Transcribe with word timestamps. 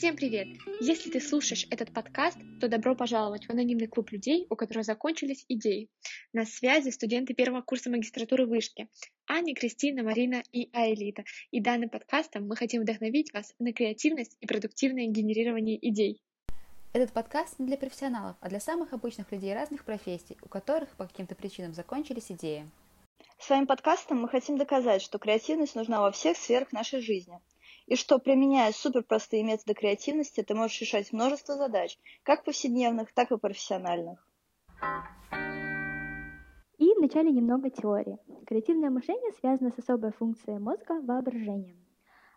Всем 0.00 0.16
привет! 0.16 0.48
Если 0.80 1.10
ты 1.10 1.20
слушаешь 1.20 1.66
этот 1.68 1.92
подкаст, 1.92 2.38
то 2.58 2.68
добро 2.68 2.96
пожаловать 2.96 3.44
в 3.44 3.50
анонимный 3.50 3.86
клуб 3.86 4.10
людей, 4.12 4.46
у 4.48 4.56
которых 4.56 4.86
закончились 4.86 5.44
идеи. 5.46 5.90
На 6.32 6.46
связи 6.46 6.88
студенты 6.88 7.34
первого 7.34 7.60
курса 7.60 7.90
магистратуры 7.90 8.46
вышки 8.46 8.88
Аня, 9.28 9.54
Кристина, 9.54 10.02
Марина 10.02 10.42
и 10.52 10.70
Аэлита. 10.72 11.24
И 11.50 11.60
данным 11.60 11.90
подкастом 11.90 12.48
мы 12.48 12.56
хотим 12.56 12.80
вдохновить 12.80 13.30
вас 13.34 13.54
на 13.58 13.74
креативность 13.74 14.38
и 14.40 14.46
продуктивное 14.46 15.04
генерирование 15.08 15.76
идей. 15.86 16.22
Этот 16.94 17.12
подкаст 17.12 17.58
не 17.58 17.66
для 17.66 17.76
профессионалов, 17.76 18.38
а 18.40 18.48
для 18.48 18.58
самых 18.58 18.94
обычных 18.94 19.30
людей 19.32 19.52
разных 19.52 19.84
профессий, 19.84 20.38
у 20.40 20.48
которых 20.48 20.96
по 20.96 21.06
каким-то 21.06 21.34
причинам 21.34 21.74
закончились 21.74 22.32
идеи. 22.32 22.66
Своим 23.38 23.66
подкастом 23.66 24.22
мы 24.22 24.30
хотим 24.30 24.56
доказать, 24.56 25.02
что 25.02 25.18
креативность 25.18 25.74
нужна 25.74 26.00
во 26.00 26.10
всех 26.10 26.38
сферах 26.38 26.72
нашей 26.72 27.02
жизни. 27.02 27.38
И 27.90 27.96
что, 27.96 28.20
применяя 28.20 28.70
суперпростые 28.70 29.42
методы 29.42 29.74
креативности, 29.74 30.44
ты 30.44 30.54
можешь 30.54 30.80
решать 30.80 31.12
множество 31.12 31.56
задач, 31.56 31.98
как 32.22 32.44
повседневных, 32.44 33.12
так 33.12 33.32
и 33.32 33.36
профессиональных. 33.36 34.24
И 36.78 36.94
вначале 36.96 37.32
немного 37.32 37.68
теории. 37.68 38.16
Креативное 38.46 38.90
мышление 38.90 39.32
связано 39.40 39.72
с 39.72 39.78
особой 39.80 40.12
функцией 40.12 40.60
мозга– 40.60 41.00
воображением. 41.02 41.84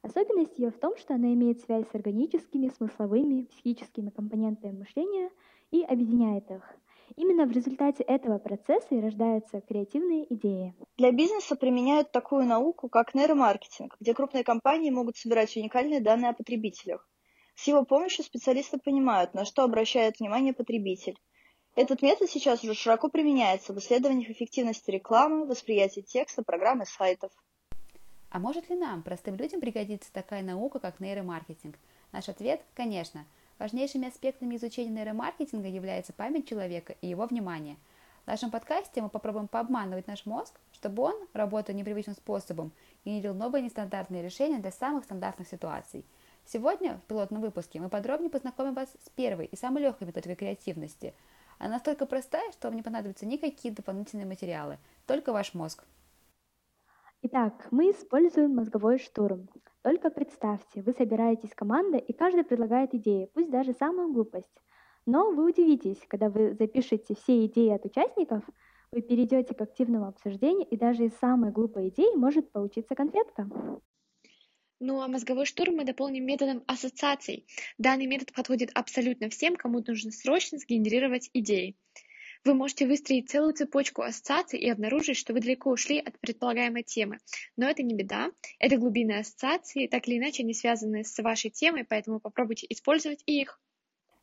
Особенность 0.02 0.58
ее 0.58 0.72
в 0.72 0.80
том, 0.80 0.98
что 0.98 1.14
она 1.14 1.32
имеет 1.36 1.62
связь 1.62 1.86
с 1.88 1.94
органическими, 1.94 2.70
смысловыми, 2.70 3.44
психическими 3.44 4.10
компонентами 4.10 4.76
мышления 4.76 5.30
и 5.70 5.84
объединяет 5.84 6.50
их– 6.50 6.64
Именно 7.16 7.46
в 7.46 7.52
результате 7.52 8.04
этого 8.04 8.40
процесса 8.40 8.88
и 8.92 9.00
рождаются 9.00 9.62
креативные 9.62 10.26
идеи. 10.34 10.74
Для 10.98 11.12
бизнеса 11.12 11.56
применяют 11.56 12.12
такую 12.12 12.46
науку, 12.46 12.90
как 12.90 13.14
нейромаркетинг, 13.14 13.98
где 14.00 14.14
крупные 14.14 14.44
компании 14.44 14.90
могут 14.90 15.18
собирать 15.18 15.56
уникальные 15.56 16.00
данные 16.00 16.30
о 16.30 16.34
потребителях. 16.34 17.08
С 17.56 17.68
его 17.68 17.86
помощью 17.86 18.24
специалисты 18.24 18.80
понимают, 18.80 19.36
на 19.36 19.46
что 19.46 19.64
обращает 19.64 20.20
внимание 20.20 20.54
потребитель. 20.54 21.20
Этот 21.76 22.02
метод 22.02 22.30
сейчас 22.30 22.64
уже 22.64 22.74
широко 22.74 23.10
применяется 23.10 23.74
в 23.74 23.78
исследованиях 23.78 24.32
эффективности 24.32 24.90
рекламы, 24.90 25.46
восприятия 25.46 26.02
текста, 26.02 26.42
программы 26.42 26.86
сайтов. 26.86 27.32
А 28.32 28.40
может 28.40 28.70
ли 28.70 28.76
нам, 28.76 29.04
простым 29.04 29.36
людям, 29.36 29.62
пригодиться 29.62 30.12
такая 30.12 30.42
наука, 30.42 30.80
как 30.80 31.00
нейромаркетинг? 31.00 31.76
Наш 32.12 32.30
ответ– 32.30 32.62
конечно– 32.74 33.26
Важнейшими 33.64 34.10
аспектами 34.10 34.58
изучения 34.58 34.90
нейромаркетинга 34.90 35.70
является 35.70 36.12
память 36.12 36.50
человека 36.50 36.96
и 37.00 37.08
его 37.08 37.26
внимание. 37.26 37.78
В 38.26 38.28
нашем 38.28 38.52
подкасте 38.52 39.02
мы 39.02 39.08
попробуем 39.08 39.48
пообманывать 39.48 40.06
наш 40.06 40.26
мозг, 40.26 40.60
чтобы 40.74 41.04
он, 41.04 41.14
работая 41.32 41.72
непривычным 41.72 42.14
способом, 42.14 42.74
генерил 43.06 43.34
новые 43.34 43.62
нестандартные 43.62 44.22
решения 44.22 44.60
для 44.60 44.72
самых 44.72 45.06
стандартных 45.06 45.48
ситуаций. 45.48 46.04
Сегодня, 46.46 46.98
в 46.98 47.08
пилотном 47.08 47.40
выпуске, 47.40 47.80
мы 47.80 47.88
подробнее 47.88 48.30
познакомим 48.30 48.74
вас 48.74 48.90
с 49.02 49.08
первой 49.12 49.46
и 49.46 49.56
самой 49.56 49.84
легкой 49.84 50.08
методикой 50.08 50.36
креативности. 50.36 51.14
Она 51.58 51.76
настолько 51.76 52.06
простая, 52.06 52.52
что 52.52 52.68
вам 52.68 52.76
не 52.76 52.84
понадобятся 52.84 53.26
никакие 53.26 53.74
дополнительные 53.74 54.28
материалы, 54.28 54.78
только 55.08 55.32
ваш 55.32 55.54
мозг. 55.54 55.86
Итак, 57.22 57.70
мы 57.72 57.92
используем 57.92 58.56
мозговой 58.56 59.00
штурм. 59.00 59.48
Только 59.84 60.10
представьте, 60.10 60.82
вы 60.82 60.94
собираетесь 60.94 61.54
командой, 61.54 62.00
и 62.00 62.14
каждый 62.14 62.46
предлагает 62.46 62.94
идеи, 62.94 63.30
пусть 63.34 63.52
даже 63.52 63.74
самую 63.74 64.14
глупость. 64.14 64.62
Но 65.06 65.32
вы 65.32 65.50
удивитесь, 65.50 66.00
когда 66.08 66.30
вы 66.30 66.54
запишете 66.54 67.16
все 67.16 67.46
идеи 67.46 67.70
от 67.70 67.84
участников, 67.84 68.44
вы 68.92 69.02
перейдете 69.02 69.54
к 69.54 69.62
активному 69.62 70.08
обсуждению, 70.08 70.66
и 70.66 70.78
даже 70.78 71.06
из 71.06 71.14
самой 71.18 71.52
глупой 71.52 71.90
идеи 71.90 72.16
может 72.16 72.52
получиться 72.54 72.96
конфетка. 72.96 73.50
Ну 74.80 75.02
а 75.02 75.10
мозговой 75.10 75.46
штурм 75.46 75.76
мы 75.76 75.84
дополним 75.84 76.26
методом 76.26 76.64
ассоциаций. 76.66 77.46
Данный 77.78 78.06
метод 78.06 78.32
подходит 78.34 78.72
абсолютно 78.74 79.30
всем, 79.30 79.58
кому 79.58 79.84
нужно 79.86 80.12
срочно 80.12 80.60
сгенерировать 80.60 81.30
идеи. 81.34 81.76
Вы 82.46 82.56
можете 82.56 82.86
выстроить 82.86 83.30
целую 83.30 83.54
цепочку 83.54 84.02
ассоциаций 84.02 84.60
и 84.60 84.70
обнаружить, 84.70 85.16
что 85.16 85.32
вы 85.32 85.40
далеко 85.40 85.70
ушли 85.70 86.00
от 86.00 86.20
предполагаемой 86.20 86.84
темы. 86.84 87.20
Но 87.56 87.70
это 87.70 87.84
не 87.84 87.96
беда. 87.96 88.32
Это 88.60 88.76
глубинные 88.76 89.20
ассоциации, 89.20 89.88
так 89.88 90.06
или 90.10 90.18
иначе 90.18 90.44
они 90.44 90.54
связаны 90.54 91.06
с 91.06 91.18
вашей 91.24 91.52
темой, 91.52 91.86
поэтому 91.86 92.20
попробуйте 92.20 92.68
использовать 92.70 93.24
их. 93.26 93.62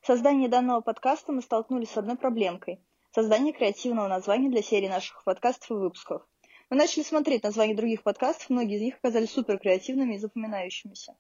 В 0.03 0.07
создании 0.07 0.49
данного 0.49 0.83
подкаста 0.83 1.33
мы 1.33 1.41
столкнулись 1.41 1.91
с 1.91 1.97
одной 1.97 2.17
проблемкой– 2.17 2.81
создание 3.15 3.55
креативного 3.55 4.07
названия 4.07 4.51
для 4.51 4.63
серии 4.63 4.89
наших 4.89 5.25
подкастов 5.25 5.71
и 5.71 5.75
выпусков. 5.75 6.23
Мы 6.69 6.77
начали 6.77 7.03
смотреть 7.03 7.43
названия 7.43 7.75
других 7.75 8.03
подкастов, 8.03 8.51
многие 8.51 8.77
из 8.77 8.83
них 8.83 8.97
оказались 8.97 9.31
супер 9.31 9.59
креативными 9.59 10.17
и 10.17 10.19
запоминающимися. 10.19 11.17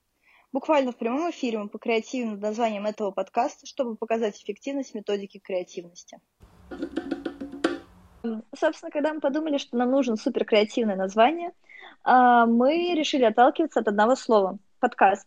Буквально 0.52 0.92
в 0.92 0.96
прямом 0.96 1.30
эфире 1.30 1.60
мы 1.60 1.68
покреативим 1.68 2.32
над 2.32 2.40
названием 2.40 2.84
этого 2.84 3.10
подкаста, 3.10 3.66
чтобы 3.66 3.96
показать 3.96 4.38
эффективность 4.38 4.94
методики 4.94 5.38
креативности. 5.38 6.20
Собственно, 8.56 8.90
когда 8.90 9.14
мы 9.14 9.20
подумали, 9.20 9.58
что 9.58 9.76
нам 9.76 9.90
нужно 9.90 10.16
супер 10.16 10.44
креативное 10.44 10.96
название, 10.96 11.52
а, 12.02 12.46
мы 12.46 12.94
решили 12.94 13.24
отталкиваться 13.24 13.80
от 13.80 13.88
одного 13.88 14.16
слова– 14.16 14.58
подкаст. 14.80 15.26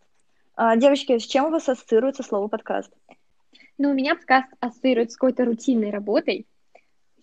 А, 0.56 0.76
девочки, 0.76 1.18
с 1.18 1.22
чем 1.22 1.46
у 1.46 1.50
вас 1.50 1.68
ассоциируется 1.68 2.22
слово 2.22 2.48
подкаст? 2.48 2.92
Ну, 3.78 3.90
у 3.90 3.94
меня 3.94 4.14
подкаст 4.14 4.48
ассоциируется 4.60 5.14
с 5.14 5.16
какой-то 5.16 5.44
рутинной 5.44 5.90
работой, 5.90 6.46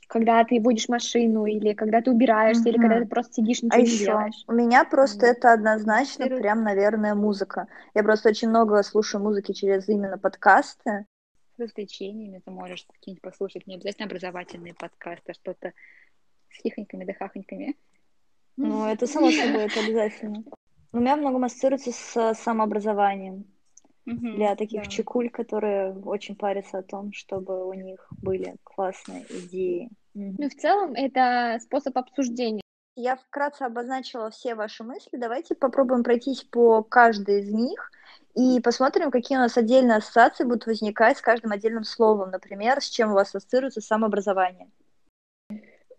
когда 0.08 0.44
ты 0.44 0.60
водишь 0.60 0.90
машину, 0.90 1.46
или 1.46 1.74
когда 1.74 2.02
ты 2.02 2.12
убираешься, 2.12 2.64
mm-hmm. 2.64 2.70
или 2.70 2.78
когда 2.78 3.00
ты 3.00 3.06
просто 3.06 3.34
сидишь, 3.36 3.62
ничего 3.62 3.76
а 3.76 3.82
не 3.82 3.86
еще 3.86 4.06
делаешь. 4.06 4.44
У 4.48 4.52
меня 4.52 4.84
просто 4.84 5.26
mm-hmm. 5.26 5.32
это 5.32 5.54
однозначно 5.54 6.28
прям, 6.28 6.64
наверное, 6.64 7.16
музыка. 7.16 7.68
Я 7.94 8.04
просто 8.04 8.30
очень 8.30 8.50
много 8.50 8.84
слушаю 8.84 9.24
музыки 9.24 9.54
через 9.54 9.88
именно 9.88 10.18
подкасты 10.18 11.06
развлечениями, 11.62 12.42
ты 12.44 12.52
можешь 12.52 12.86
какие-нибудь 12.86 13.22
послушать, 13.22 13.68
не 13.68 13.76
обязательно 13.76 14.08
образовательные 14.08 14.74
подкасты, 14.74 15.32
а 15.32 15.34
что-то 15.34 15.74
с 16.52 16.62
хихоньками 16.62 17.06
да 17.06 17.14
хахоньками. 17.14 17.78
Ну, 18.58 18.86
это 18.86 19.08
само 19.08 19.32
собой, 19.32 19.66
это 19.66 19.80
обязательно. 19.80 20.44
У 20.94 21.00
меня 21.00 21.16
многом 21.16 21.46
ассоциируется 21.46 21.92
с 21.92 22.34
самообразованием. 22.42 23.46
Mm-hmm, 24.08 24.36
для 24.36 24.56
таких 24.56 24.84
да. 24.84 24.90
чекуль, 24.90 25.30
которые 25.30 25.94
очень 25.94 26.36
парятся 26.36 26.80
о 26.80 26.84
том, 26.84 27.14
чтобы 27.14 27.68
у 27.68 27.74
них 27.74 28.08
были 28.22 28.56
классные 28.64 29.26
идеи. 29.30 29.90
Mm-hmm. 30.16 30.36
Ну, 30.40 30.50
в 30.50 30.56
целом, 30.56 30.94
это 30.96 31.60
способ 31.62 31.96
обсуждения. 31.98 32.62
Я 32.96 33.16
вкратце 33.16 33.64
обозначила 33.64 34.32
все 34.32 34.56
ваши 34.56 34.84
мысли. 34.84 35.18
Давайте 35.18 35.54
попробуем 35.54 36.04
пройтись 36.04 36.44
по 36.44 36.84
каждой 36.84 37.42
из 37.42 37.54
них 37.54 37.92
и 38.36 38.60
посмотрим, 38.62 39.12
какие 39.12 39.38
у 39.38 39.42
нас 39.42 39.58
отдельные 39.58 39.98
ассоциации 39.98 40.44
будут 40.44 40.66
возникать 40.66 41.18
с 41.18 41.22
каждым 41.22 41.52
отдельным 41.52 41.84
словом. 41.84 42.32
Например, 42.32 42.82
с 42.82 42.90
чем 42.90 43.12
у 43.12 43.16
вас 43.16 43.36
ассоциируется 43.36 43.82
самообразование. 43.82 44.70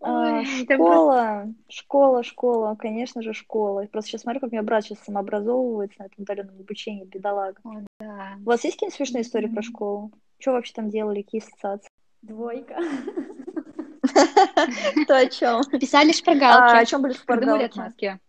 А, 0.05 0.39
Ой, 0.39 0.45
школа, 0.45 0.65
просто... 0.65 1.53
школа, 1.69 2.23
школа, 2.23 2.75
конечно 2.75 3.21
же, 3.21 3.33
школа. 3.33 3.85
Просто 3.85 4.11
сейчас 4.11 4.21
смотрю, 4.21 4.41
как 4.41 4.49
у 4.49 4.53
меня 4.53 4.63
брат 4.63 4.83
сейчас 4.83 4.99
самообразовывается 5.05 6.01
на 6.01 6.05
этом 6.07 6.23
удаленном 6.23 6.59
обучении, 6.59 7.05
бедолага. 7.05 7.59
О, 7.63 7.81
да. 7.99 8.33
У 8.39 8.43
вас 8.43 8.63
есть 8.65 8.75
какие-нибудь 8.75 8.97
смешные 8.97 9.21
истории 9.21 9.47
про 9.47 9.61
школу? 9.61 10.11
Что 10.39 10.51
вообще 10.51 10.73
там 10.73 10.89
делали, 10.89 11.21
какие 11.21 11.41
ассоциации? 11.41 11.87
Двойка. 12.21 12.75
То 15.07 15.17
о 15.17 15.25
чем? 15.27 15.63
Писали 15.79 16.11
шпаргалки. 16.11 16.75
А 16.75 16.79
о 16.79 16.85
чем 16.85 17.01
были 17.01 17.13
шпаргалки? 17.13 18.19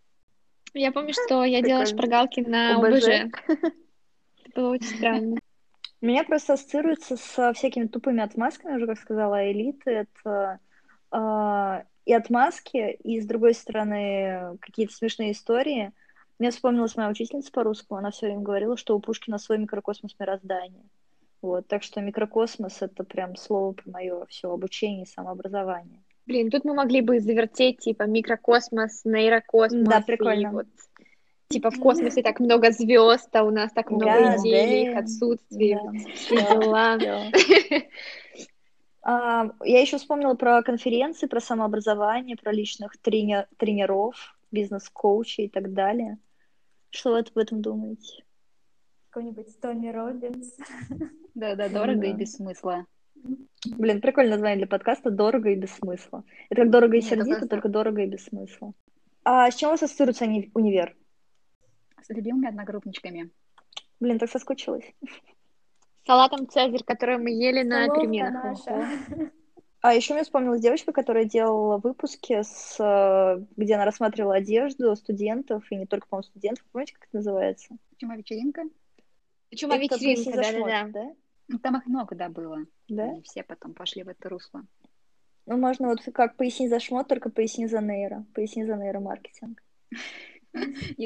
Я 0.75 0.93
помню, 0.93 1.13
что 1.13 1.45
я 1.45 1.61
делала 1.61 1.87
шпаргалки 1.87 2.41
на 2.41 2.77
ОБЖ. 2.77 3.33
было 4.55 4.71
очень 4.71 4.97
странно. 4.97 5.37
Меня 6.01 6.25
просто 6.25 6.55
ассоциируется 6.55 7.17
с 7.17 7.53
всякими 7.55 7.87
тупыми 7.87 8.23
отмазками, 8.23 8.77
уже 8.77 8.87
как 8.87 8.99
сказала 8.99 9.51
элиты. 9.51 9.91
Это 9.91 10.59
э, 11.11 11.85
и 12.05 12.13
отмазки, 12.13 12.93
и 12.93 13.21
с 13.21 13.27
другой 13.27 13.55
стороны 13.55 14.59
какие-то 14.61 14.95
смешные 14.95 15.33
истории. 15.33 15.93
Мне 16.39 16.51
вспомнилась 16.51 16.97
моя 16.97 17.09
учительница 17.09 17.51
по 17.53 17.63
русскому, 17.63 17.99
она 17.99 18.11
все 18.11 18.27
время 18.27 18.43
говорила, 18.43 18.77
что 18.77 18.97
у 18.97 19.01
Пушкина 19.01 19.39
свой 19.39 19.59
микрокосмос 19.59 20.17
мироздания. 20.19 20.85
Вот, 21.41 21.67
так 21.69 21.83
что 21.83 22.01
микрокосмос 22.01 22.83
это 22.83 23.05
прям 23.05 23.37
слово 23.37 23.73
про 23.73 23.91
мое 23.91 24.27
все 24.27 24.51
обучение 24.51 25.05
и 25.05 25.09
самообразование. 25.09 26.03
Блин, 26.27 26.51
тут 26.51 26.65
мы 26.65 26.75
могли 26.75 27.03
бы 27.03 27.21
завертеть 27.21 27.81
типа 27.81 28.05
микрокосмос, 28.05 29.05
нейрокосмос. 29.05 29.87
Да, 29.87 30.01
прикольно. 30.01 30.49
И 30.49 30.53
вот 30.53 30.67
типа 31.49 31.71
в 31.71 31.79
космосе 31.79 32.23
так 32.23 32.41
много 32.41 32.71
звезд, 32.71 33.35
а 33.35 33.45
у 33.45 33.51
нас 33.51 33.73
так 33.73 33.91
много 33.91 34.07
да, 34.07 34.37
идей, 34.37 34.85
да, 34.85 34.91
их 34.91 34.99
отсутствие, 34.99 35.81
да, 35.85 36.15
все 36.15 36.37
дела. 36.37 36.99
А, 39.07 39.51
я 39.63 39.83
еще 39.83 39.99
вспомнила 39.99 40.33
про 40.33 40.63
конференции, 40.63 41.27
про 41.27 41.39
самообразование, 41.39 42.39
про 42.39 42.53
личных 42.53 42.97
тренер, 42.97 43.47
тренеров, 43.59 44.35
бизнес-коучей 44.51 45.45
и 45.45 45.49
так 45.51 45.75
далее. 45.75 46.17
Что 46.89 47.11
вы 47.13 47.19
об 47.19 47.37
этом 47.37 47.61
думаете? 47.61 48.25
Какой-нибудь 49.11 49.61
Тони 49.61 49.89
Робинс. 49.89 50.57
Да-да, 51.35 51.69
дорого 51.69 52.07
и 52.07 52.15
без 52.15 52.37
смысла. 52.37 52.87
Блин, 53.67 54.01
прикольное 54.01 54.33
название 54.33 54.59
для 54.59 54.67
подкаста 54.67 55.11
«Дорого 55.11 55.51
и 55.51 55.55
без 55.55 55.71
смысла». 55.75 56.25
Это 56.49 56.63
как 56.63 56.71
«Дорого 56.71 56.97
и 56.97 57.01
сердито», 57.01 57.49
только 57.49 57.69
«Дорого 57.69 58.03
и 58.03 58.07
без 58.07 58.25
смысла». 58.25 58.73
А 59.25 59.51
с 59.51 59.57
чем 59.57 59.69
у 59.69 59.73
вас 59.73 59.83
ассоциируется 59.83 60.25
универ? 60.25 60.95
С 62.05 62.11
любимыми 62.11 62.49
одногруппничками. 62.49 63.31
Блин, 64.01 64.19
так 64.19 64.31
соскучилась. 64.31 64.85
салатом 66.07 66.49
Цезарь, 66.49 66.83
который 66.85 67.19
мы 67.19 67.31
ели 67.31 67.63
на 67.63 67.85
Столовка 67.85 68.01
переменах. 68.01 68.45
наша. 68.45 69.31
А 69.81 69.93
еще 69.93 70.15
мне 70.15 70.23
вспомнилась 70.23 70.63
девочка, 70.63 70.93
которая 70.93 71.27
делала 71.27 71.77
выпуски, 71.77 72.43
с, 72.43 72.77
э, 72.81 73.45
где 73.57 73.75
она 73.75 73.85
рассматривала 73.85 74.37
одежду 74.37 74.97
студентов, 74.97 75.71
и 75.71 75.77
не 75.77 75.85
только, 75.85 76.09
по-моему, 76.09 76.23
студентов. 76.23 76.65
Помните, 76.73 76.95
как 76.95 77.05
это 77.09 77.17
называется? 77.17 77.77
Чума 77.99 78.17
вечеринка? 78.17 78.63
Чума 79.55 79.77
вечеринка, 79.77 80.37
да-да-да. 80.39 80.85
да? 80.89 81.15
Ну, 81.49 81.59
там 81.59 81.77
их 81.77 81.87
много, 81.87 82.15
да, 82.15 82.31
было. 82.31 82.65
Да? 82.89 83.05
Они 83.05 83.21
все 83.23 83.43
потом 83.43 83.75
пошли 83.75 84.05
в 84.05 84.09
это 84.09 84.31
русло. 84.31 84.65
Ну, 85.45 85.59
можно 85.59 85.89
вот 85.89 86.01
как 86.15 86.37
поясни 86.37 86.67
за 86.67 86.81
шмот, 86.81 87.07
только 87.07 87.29
поясни 87.29 87.67
за 87.67 87.83
нейро. 87.83 88.25
Поясни 88.35 88.65
за 88.65 88.77
нейромаркетинг. 88.77 89.63
И, 89.91 89.97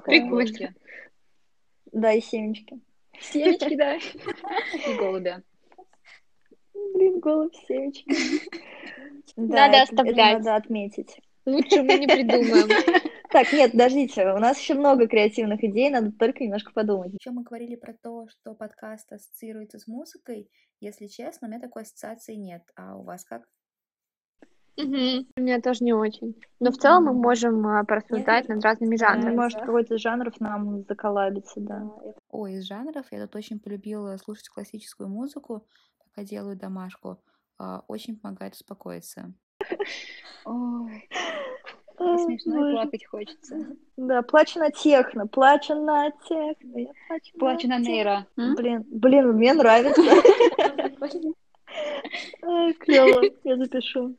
Прикольно. 0.04 0.74
Да, 1.92 2.12
и 2.12 2.20
семечки. 2.20 2.80
Семечки, 3.20 3.76
да. 3.76 3.96
И 3.96 4.96
голубя. 4.98 5.42
Блин, 6.94 7.20
голубь 7.20 7.54
семечки. 7.68 8.04
Да, 9.36 9.68
Надо 9.68 9.82
оставлять. 9.82 10.38
Надо 10.38 10.56
отметить. 10.56 11.20
Лучше 11.46 11.82
мы 11.82 11.98
не 11.98 12.06
придумаем. 12.06 12.68
Так, 13.30 13.52
нет, 13.52 13.72
подождите, 13.72 14.32
у 14.32 14.38
нас 14.38 14.60
еще 14.60 14.74
много 14.74 15.08
креативных 15.08 15.62
идей, 15.64 15.90
надо 15.90 16.12
только 16.12 16.44
немножко 16.44 16.72
подумать. 16.72 17.12
Еще 17.18 17.32
мы 17.32 17.42
говорили 17.42 17.74
про 17.74 17.92
то, 17.92 18.28
что 18.28 18.54
подкаст 18.54 19.12
ассоциируется 19.12 19.80
с 19.80 19.88
музыкой. 19.88 20.48
Если 20.78 21.08
честно, 21.08 21.48
у 21.48 21.50
меня 21.50 21.60
такой 21.60 21.82
ассоциации 21.82 22.34
нет. 22.34 22.62
А 22.76 22.96
у 22.96 23.02
вас 23.02 23.24
как? 23.24 23.42
Мгм. 24.76 25.26
У 25.36 25.40
меня 25.40 25.60
тоже 25.60 25.84
не 25.84 25.92
очень. 25.92 26.34
Но 26.60 26.70
в 26.72 26.76
целом 26.76 27.04
мы 27.04 27.12
можем 27.12 27.66
а, 27.66 27.84
порассуждать 27.84 28.48
над 28.48 28.62
разными 28.64 28.96
жанрами. 28.96 29.36
Может, 29.36 29.60
какой-то 29.60 29.94
из 29.94 30.00
жанров 30.00 30.40
нам 30.40 30.82
заколабится, 30.84 31.60
да. 31.60 31.88
Ой, 32.30 32.54
из 32.54 32.64
жанров 32.64 33.06
я 33.12 33.22
тут 33.26 33.36
очень 33.36 33.60
полюбила 33.60 34.16
слушать 34.16 34.48
классическую 34.48 35.08
музыку, 35.08 35.66
пока 36.02 36.24
делаю 36.26 36.56
домашку. 36.56 37.18
А, 37.58 37.82
Очень 37.86 38.18
помогает 38.18 38.54
успокоиться. 38.54 39.32
Ой, 40.44 41.04
смешно 42.18 42.68
и 42.68 42.72
плакать 42.72 43.06
хочется. 43.06 43.76
Да, 43.96 44.22
плачу 44.22 44.58
на 44.58 44.70
техно, 44.72 45.28
плачу 45.28 45.76
на 45.76 46.10
техно, 46.10 46.78
я 46.78 46.90
плачу, 47.06 47.38
Плачу 47.38 47.68
на 47.68 47.78
техно. 47.78 47.90
нейро. 47.92 48.26
Блин, 48.56 48.84
блин, 48.90 49.28
мне 49.34 49.54
нравится. 49.54 50.02
Клево, 52.80 53.22
я 53.44 53.56
запишу. 53.56 54.16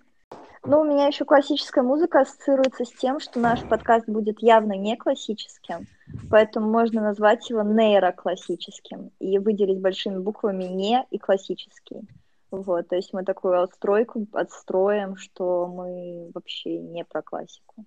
Ну, 0.68 0.82
у 0.82 0.84
меня 0.84 1.06
еще 1.06 1.26
классическая 1.26 1.84
музыка 1.84 2.22
ассоциируется 2.22 2.86
с 2.86 2.92
тем, 2.92 3.20
что 3.20 3.40
наш 3.40 3.64
подкаст 3.68 4.08
будет 4.08 4.42
явно 4.42 4.74
не 4.74 4.98
классическим, 4.98 5.86
поэтому 6.32 6.68
можно 6.68 7.02
назвать 7.02 7.48
его 7.52 7.62
нейроклассическим 7.62 9.12
и 9.20 9.38
выделить 9.38 9.80
большими 9.80 10.18
буквами 10.18 10.64
«не» 10.64 11.06
и 11.12 11.20
«классический». 11.20 12.02
Вот, 12.50 12.88
то 12.88 12.96
есть 12.96 13.14
мы 13.14 13.24
такую 13.24 13.62
отстройку 13.62 14.26
отстроим, 14.34 15.18
что 15.18 15.68
мы 15.68 16.32
вообще 16.34 16.80
не 16.80 17.06
про 17.06 17.22
классику. 17.22 17.86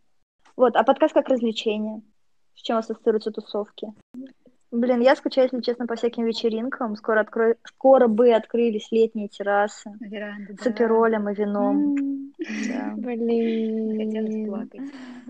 Вот, 0.54 0.76
а 0.76 0.84
подкаст 0.84 1.14
как 1.14 1.28
развлечение? 1.28 2.02
С 2.54 2.62
чем 2.62 2.76
ассоциируются 2.76 3.32
тусовки? 3.32 3.92
Блин, 4.70 5.00
я 5.00 5.16
скучаю, 5.16 5.48
если 5.50 5.62
честно, 5.62 5.86
по 5.86 5.96
всяким 5.96 6.24
вечеринкам. 6.24 6.94
Скоро, 6.96 7.20
откро... 7.20 7.54
Скоро 7.64 8.06
бы 8.06 8.32
открылись 8.32 8.88
летние 8.90 9.28
террасы 9.28 9.90
На 10.00 10.06
веранде, 10.06 10.54
с 10.54 10.64
да. 10.64 10.70
аперолем 10.70 11.28
и 11.28 11.34
вином. 11.34 11.94
Да. 12.68 12.92
Блин. 12.96 13.96
Хотелось 13.98 14.46
плакать. 14.46 14.80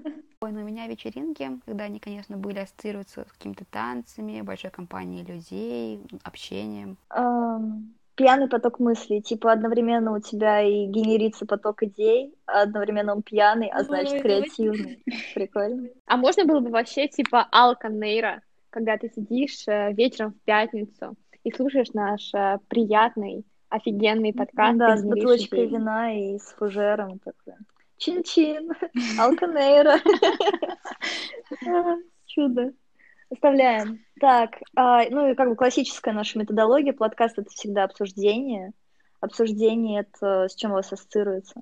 Ой, 0.41 0.53
ну 0.53 0.61
у 0.61 0.65
меня 0.65 0.87
вечеринки, 0.87 1.51
когда 1.67 1.85
они, 1.85 1.99
конечно, 1.99 2.37
были 2.37 2.61
ассоциируются 2.61 3.27
с 3.29 3.33
какими-то 3.33 3.65
танцами, 3.65 4.41
большой 4.41 4.71
компанией 4.71 5.25
людей, 5.25 6.01
общением. 6.23 6.97
Пьяный 8.15 8.49
поток 8.49 8.81
мыслей. 8.81 9.21
Типа 9.21 9.53
одновременно 9.53 10.13
у 10.13 10.21
тебя 10.21 10.61
и 10.61 10.87
генерится 10.87 11.47
поток 11.47 11.85
идей, 11.85 12.35
а 12.47 12.63
одновременно 12.63 13.15
он 13.15 13.23
пьяный, 13.23 13.69
а 13.69 13.85
значит 13.85 14.15
Ой, 14.15 14.21
креативный. 14.21 15.03
Прикольно. 15.35 15.89
А 16.07 16.17
можно 16.17 16.45
было 16.45 16.59
бы 16.61 16.71
вообще 16.71 17.07
типа 17.07 17.47
Алка 17.53 17.89
Нейра, 17.89 18.43
когда 18.71 18.97
ты 18.97 19.09
сидишь 19.09 19.67
э, 19.67 19.93
вечером 19.93 20.33
в 20.33 20.41
пятницу 20.45 21.17
и 21.45 21.53
слушаешь 21.53 21.93
наш 21.93 22.33
э, 22.35 22.59
приятный, 22.69 23.45
офигенный 23.69 24.33
подкаст. 24.33 24.79
Да, 24.79 24.97
с 24.97 25.05
бутылочкой 25.05 25.67
идеи. 25.67 25.75
вина 25.75 26.15
и 26.15 26.39
с 26.39 26.53
фужером 26.55 27.19
такой. 27.19 27.55
Чин-чин, 27.97 28.71
алканейра. 29.19 29.99
Чудо. 32.27 32.73
Оставляем. 33.31 34.05
Так, 34.21 34.59
а, 34.75 35.05
ну 35.11 35.31
и 35.31 35.35
как 35.35 35.51
бы 35.51 35.57
классическая 35.57 36.13
наша 36.15 36.39
методология. 36.39 36.93
Подкаст— 36.93 37.39
это 37.39 37.51
всегда 37.51 37.85
обсуждение. 37.85 38.73
Обсуждение— 39.21 40.01
это 40.13 40.49
с 40.49 40.55
чем 40.55 40.71
у 40.71 40.75
вас 40.75 40.93
ассоциируется? 40.93 41.61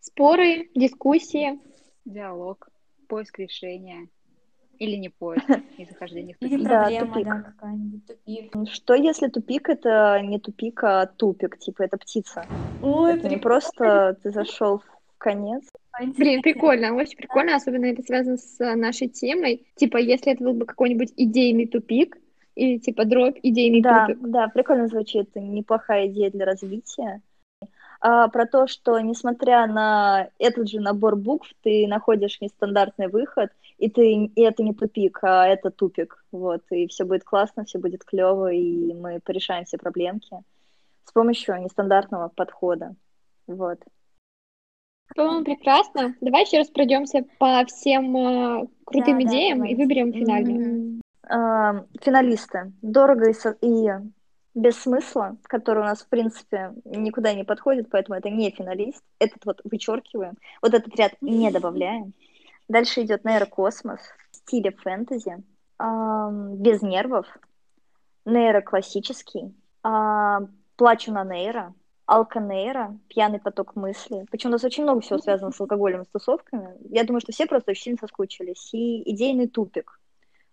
Споры, 0.00 0.68
дискуссии. 0.74 1.58
Диалог, 2.04 2.68
поиск 3.08 3.38
решения. 3.38 4.08
Или 4.82 4.96
не 4.96 5.10
поиск, 5.10 5.46
и 5.78 5.84
захождение 5.84 6.34
в 6.34 6.44
Или 6.44 6.56
тупик. 6.56 6.68
Да, 6.68 6.84
проблема, 6.84 7.12
тупик. 7.12 7.24
да, 7.24 7.42
какая-нибудь, 7.42 8.06
тупик. 8.06 8.72
Что 8.72 8.94
если 8.94 9.28
тупик— 9.28 9.68
это 9.68 10.20
не 10.22 10.40
тупик, 10.40 10.82
а 10.82 11.06
тупик, 11.06 11.56
типа 11.58 11.84
это 11.84 11.96
птица? 11.98 12.44
Ой, 12.82 13.14
Это 13.14 13.28
не 13.28 13.36
просто 13.36 14.18
ты 14.20 14.30
зашел 14.30 14.78
в 14.78 15.18
конец. 15.18 15.62
Блин, 16.18 16.42
прикольно, 16.42 16.94
очень 16.94 17.16
прикольно, 17.16 17.54
особенно 17.54 17.84
это 17.84 18.02
связано 18.02 18.38
с 18.38 18.58
э, 18.60 18.74
нашей 18.74 19.06
темой. 19.06 19.64
Типа, 19.76 19.98
если 19.98 20.32
это 20.32 20.42
был 20.42 20.54
бы 20.54 20.66
какой-нибудь 20.66 21.12
идейный 21.16 21.66
тупик, 21.66 22.18
или 22.56 22.78
типа 22.78 23.04
дробь 23.04 23.38
идейный 23.42 23.82
Да, 23.82 24.06
тупик. 24.06 24.18
да, 24.30 24.48
прикольно 24.48 24.88
звучит, 24.88 25.30
неплохая 25.36 26.08
идея 26.08 26.30
для 26.30 26.44
развития. 26.44 27.22
А, 28.04 28.26
про 28.28 28.46
то, 28.46 28.66
что 28.66 28.98
несмотря 28.98 29.64
на 29.68 30.28
этот 30.40 30.68
же 30.68 30.80
набор 30.80 31.14
букв, 31.14 31.48
ты 31.62 31.86
находишь 31.86 32.40
нестандартный 32.40 33.06
выход, 33.06 33.50
и 33.78 33.88
ты 33.88 34.24
и 34.24 34.42
это 34.42 34.64
не 34.64 34.74
тупик, 34.74 35.20
а 35.22 35.46
это 35.46 35.70
тупик. 35.70 36.24
Вот, 36.32 36.62
и 36.70 36.88
все 36.88 37.04
будет 37.04 37.22
классно, 37.22 37.64
все 37.64 37.78
будет 37.78 38.02
клево, 38.04 38.52
и 38.52 38.92
мы 38.92 39.20
порешаем 39.20 39.64
все 39.66 39.78
проблемки 39.78 40.36
с 41.04 41.12
помощью 41.12 41.60
нестандартного 41.62 42.28
подхода. 42.28 42.96
Вот. 43.46 43.78
По-моему, 45.14 45.44
прекрасно. 45.44 46.16
Давай 46.20 46.42
еще 46.42 46.58
раз 46.58 46.70
пройдемся 46.70 47.24
по 47.38 47.64
всем 47.66 48.16
э, 48.16 48.66
крутым 48.84 49.18
Да, 49.18 49.24
да, 49.24 49.30
идеям 49.30 49.58
и 49.58 49.74
давайте. 49.74 49.76
выберем 49.76 50.12
финальную. 50.12 50.60
М, 50.60 51.00
а, 51.28 51.84
Финалисты. 52.00 52.72
Дорого 52.82 53.28
и, 53.28 53.32
со- 53.32 53.56
и 53.60 53.90
без 54.54 54.78
смысла, 54.78 55.36
который 55.44 55.80
у 55.80 55.86
нас, 55.86 56.02
в 56.02 56.08
принципе, 56.08 56.72
никуда 56.84 57.32
не 57.32 57.44
подходит, 57.44 57.88
поэтому 57.90 58.18
это 58.18 58.28
не 58.30 58.50
финалист. 58.50 59.02
Этот 59.18 59.44
вот 59.44 59.60
вычеркиваем. 59.64 60.34
Вот 60.60 60.74
этот 60.74 60.94
ряд 60.96 61.12
не 61.20 61.50
добавляем. 61.50 62.12
Дальше 62.68 63.02
идет 63.02 63.24
нейрокосмос 63.24 64.00
в 64.30 64.36
стиле 64.36 64.70
фэнтези, 64.70 65.42
ам, 65.78 66.56
без 66.56 66.82
нервов, 66.82 67.26
нейроклассический, 68.24 69.54
а, 69.82 70.40
плачу 70.76 71.12
на 71.12 71.24
нейро, 71.24 71.74
алканейро, 72.06 72.98
пьяный 73.08 73.40
поток 73.40 73.74
мысли. 73.74 74.26
Причем 74.30 74.50
у 74.50 74.52
нас 74.52 74.64
очень 74.64 74.84
много 74.84 75.00
всего 75.00 75.18
связано 75.18 75.50
с 75.50 75.60
алкоголем 75.60 76.04
с 76.04 76.08
тусовками. 76.08 76.76
Я 76.90 77.04
думаю, 77.04 77.20
что 77.20 77.32
все 77.32 77.46
просто 77.46 77.70
очень 77.70 77.82
сильно 77.82 77.98
соскучились. 77.98 78.72
И 78.72 79.10
идейный 79.10 79.48
тупик. 79.48 79.98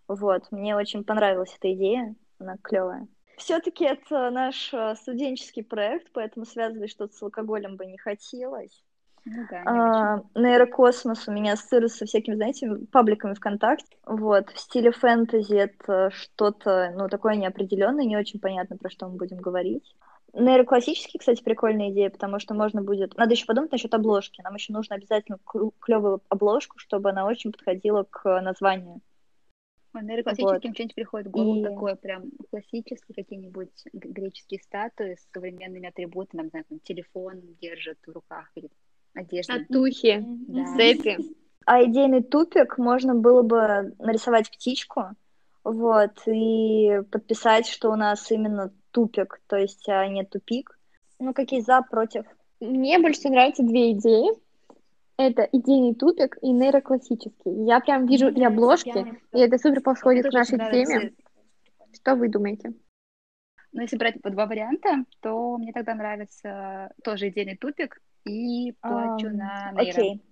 Вот, 0.08 0.52
мне 0.52 0.76
очень 0.76 1.04
понравилась 1.04 1.56
эта 1.58 1.74
идея, 1.74 2.16
она 2.40 2.58
клевая. 2.62 3.08
Все-таки 3.40 3.86
это 3.86 4.30
наш 4.32 4.74
э, 4.74 4.96
студенческий 4.96 5.64
проект, 5.64 6.12
поэтому 6.12 6.46
связывать 6.46 6.92
что-то 6.92 7.16
с 7.16 7.24
алкоголем 7.24 7.78
бы 7.78 7.86
не 7.86 7.98
хотелось. 7.98 8.84
Ну 9.26 9.46
да. 9.50 9.64
А, 9.66 10.40
нейрокосмос 10.40 11.28
у 11.28 11.32
меня 11.32 11.54
ассоциируется 11.54 12.00
со 12.00 12.06
всякими, 12.06 12.36
знаете, 12.36 12.70
пабликами 12.92 13.34
ВКонтакте. 13.34 13.98
Вот, 14.06 14.50
в 14.50 14.60
стиле 14.60 14.92
фэнтези 14.92 15.56
это 15.56 16.12
что-то, 16.12 16.94
ну, 16.98 17.08
такое 17.08 17.36
неопределенное, 17.36 18.06
не 18.06 18.18
очень 18.18 18.40
понятно, 18.40 18.78
про 18.78 18.90
что 18.90 19.08
мы 19.08 19.18
будем 19.18 19.38
говорить. 19.38 19.96
Нейроклассический, 20.34 21.18
кстати, 21.18 21.42
прикольная 21.42 21.92
идея, 21.92 22.10
потому 22.10 22.40
что 22.40 22.54
можно 22.54 22.82
будет... 22.82 23.18
Надо 23.18 23.32
еще 23.34 23.46
подумать 23.46 23.72
насчет 23.72 23.94
обложки. 23.94 24.42
Нам 24.42 24.56
еще 24.56 24.74
нужно 24.74 24.96
обязательно 24.96 25.40
клевую 25.80 26.22
обложку, 26.30 26.78
чтобы 26.78 27.10
она 27.10 27.26
очень 27.26 27.52
подходила 27.52 28.04
к 28.04 28.42
названию. 28.42 29.02
Ой, 30.00 30.06
наверное, 30.06 30.24
классическим 30.24 30.70
Вот. 30.70 30.76
что-нибудь 30.76 30.96
приходит 30.96 31.28
в 31.28 31.32
голову 31.32 31.60
И- 31.60 31.64
такое 31.64 31.96
прям 31.96 32.24
классические 32.50 33.16
какие-нибудь 33.16 33.84
греческие 33.94 34.62
статуи 34.62 35.16
с 35.16 35.28
современными 35.34 35.88
атрибутами, 35.88 36.44
не 36.44 36.50
знаю, 36.50 36.66
там, 36.70 36.80
телефон 36.80 37.42
держат 37.62 37.98
в 38.06 38.12
руках 38.12 38.50
или 38.56 38.70
одежда. 39.14 39.60
Татухи, 39.60 40.24
Да. 40.48 40.66
цепи. 40.78 41.18
А 41.66 41.84
идейный 41.84 42.24
тупик 42.24 42.78
можно 42.78 43.14
было 43.16 43.42
бы 43.44 43.94
нарисовать 44.00 44.50
птичку, 44.50 45.10
вот, 45.64 46.22
и 46.26 47.02
подписать, 47.12 47.68
что 47.68 47.92
у 47.92 47.96
нас 47.96 48.32
именно 48.32 48.74
тупик, 48.92 49.42
то 49.48 49.58
есть, 49.58 49.88
а 49.90 50.08
не 50.08 50.24
тупик. 50.24 50.80
Ну, 51.20 51.34
какие 51.34 51.60
за, 51.60 51.82
против? 51.82 52.26
Мне 52.60 52.98
больше 53.00 53.30
нравятся 53.30 53.64
две 53.64 53.92
идеи. 53.92 54.30
Это 55.20 55.42
идейный 55.52 55.96
тупик 55.96 56.38
и 56.42 56.50
нейроклассический. 56.50 57.66
Я 57.66 57.82
прям 57.82 58.06
вижу 58.06 58.30
и 58.30 58.42
обложки, 58.42 59.20
и 59.34 59.38
это 59.38 59.58
супер 59.58 59.82
подходит 59.82 60.30
к 60.30 60.34
нашей 60.34 60.58
теме. 60.58 61.12
Что 61.94 62.16
вы 62.16 62.30
думаете? 62.30 62.74
Но 63.74 63.82
если 63.82 63.98
брать 63.98 64.22
по 64.22 64.30
два 64.30 64.46
варианта, 64.46 65.04
то 65.20 65.58
мне 65.58 65.74
тогда 65.74 65.94
нравится 65.94 66.94
тоже 67.04 67.28
идейный 67.28 67.58
тупик 67.58 68.02
и 68.24 68.74
плачу 68.80 69.28
um, 69.28 69.32
на 69.32 69.72
нейро. 69.74 69.92
Окей. 69.92 70.24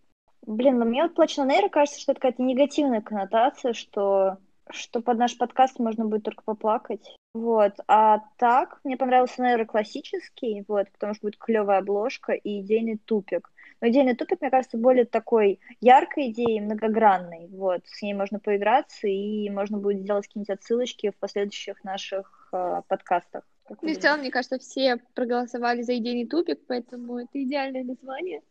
Блин, 0.46 0.80
ну 0.80 0.86
мне 0.86 1.04
вот 1.04 1.16
плачу 1.16 1.44
на 1.44 1.52
нейро 1.52 1.68
кажется, 1.68 2.00
что 2.00 2.14
это 2.14 2.22
какая-то 2.22 2.42
негативная 2.42 3.02
коннотация, 3.02 3.74
что 3.74 4.38
что 4.70 5.02
под 5.02 5.18
наш 5.18 5.38
подкаст 5.38 5.80
можно 5.80 6.06
будет 6.06 6.24
только 6.24 6.44
поплакать. 6.44 7.16
Вот. 7.34 7.74
А 7.88 8.20
так, 8.38 8.80
мне 8.84 8.96
понравился, 8.96 9.42
наверное, 9.42 9.66
классический, 9.66 10.64
вот, 10.68 10.90
потому 10.92 11.14
что 11.14 11.28
будет 11.28 11.38
клевая 11.38 11.80
обложка 11.80 12.34
и 12.34 12.62
идейный 12.62 12.98
тупик. 12.98 13.52
Но 13.82 13.90
идейный 13.90 14.16
тупик, 14.16 14.42
мне 14.42 14.50
кажется, 14.50 14.78
более 14.78 15.06
такой 15.06 15.60
яркой 15.82 16.32
идеей, 16.32 16.62
многогранной. 16.62 17.48
Вот. 17.48 17.82
С 17.86 18.02
ней 18.02 18.14
можно 18.14 18.40
поиграться, 18.40 19.08
и 19.08 19.50
можно 19.50 19.78
будет 19.78 20.02
сделать 20.02 20.28
какие-нибудь 20.28 20.50
отсылочки 20.50 21.12
в 21.12 21.16
последующих 21.18 21.84
наших 21.84 22.50
э, 22.54 22.82
подкастах. 22.88 23.44
Ну, 23.82 23.94
в 23.94 23.98
целом, 23.98 24.22
мне 24.22 24.32
кажется, 24.32 24.60
все 24.60 24.98
проголосовали 25.14 25.82
за 25.82 25.98
идейный 25.98 26.26
тупик, 26.26 26.60
поэтому 26.68 27.20
это 27.20 27.44
идеальное 27.44 27.84
название. 27.84 28.42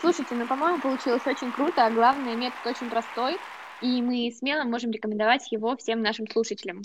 Слушайте, 0.00 0.34
ну, 0.36 0.46
по-моему, 0.46 0.80
получилось 0.80 1.26
очень 1.26 1.50
круто, 1.50 1.84
а 1.84 1.90
главное, 1.90 2.36
метод 2.36 2.58
очень 2.64 2.88
простой 2.88 3.36
и 3.82 4.02
мы 4.02 4.32
смело 4.32 4.64
можем 4.64 4.90
рекомендовать 4.90 5.50
его 5.52 5.76
всем 5.76 6.00
нашим 6.00 6.26
слушателям. 6.28 6.82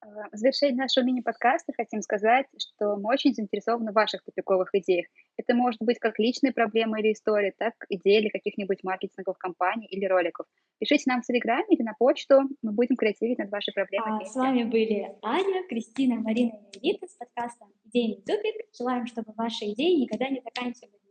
В 0.00 0.36
завершение 0.36 0.76
нашего 0.76 1.04
мини-подкаста 1.04 1.72
хотим 1.76 2.02
сказать, 2.02 2.46
что 2.56 2.96
мы 2.96 3.10
очень 3.12 3.34
заинтересованы 3.34 3.90
в 3.90 3.94
ваших 3.94 4.22
тупиковых 4.22 4.72
идеях. 4.74 5.06
Это 5.36 5.54
может 5.54 5.80
быть 5.80 5.98
как 5.98 6.18
личная 6.18 6.52
проблема 6.52 7.00
или 7.00 7.12
история, 7.12 7.52
так 7.56 7.74
идеи 7.88 8.20
или 8.20 8.28
каких-нибудь 8.28 8.84
маркетинговых 8.84 9.38
компаний 9.38 9.86
или 9.86 10.04
роликов. 10.04 10.46
Пишите 10.78 11.04
нам 11.06 11.22
в 11.22 11.26
Телеграме 11.26 11.66
или 11.70 11.82
на 11.82 11.94
почту, 11.98 12.42
мы 12.62 12.72
будем 12.72 12.96
креативить 12.96 13.38
над 13.38 13.50
вашей 13.50 13.72
проблемой. 13.74 14.22
А, 14.22 14.24
с 14.24 14.36
вами 14.36 14.62
были 14.62 15.16
Аня, 15.22 15.66
Кристина, 15.68 16.16
Марина 16.16 16.52
и 16.72 16.78
Эдита 16.78 17.08
с 17.08 17.16
подкастом 17.16 17.72
«Идейный 17.86 18.22
тупик». 18.24 18.66
Желаем, 18.76 19.06
чтобы 19.06 19.32
ваши 19.36 19.64
идеи 19.72 20.02
никогда 20.02 20.28
не 20.28 20.40
заканчивались. 20.40 21.07